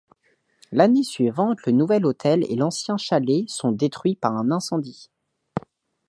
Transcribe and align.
L'année 0.71 1.03
suivante 1.03 1.59
le 1.67 1.73
nouvel 1.73 2.07
hôtel 2.07 2.43
et 2.51 2.55
l'ancien 2.55 2.97
chalet 2.97 3.47
sont 3.47 3.71
détruits 3.71 4.15
par 4.15 4.35
un 4.35 4.49
incendie. 4.49 5.11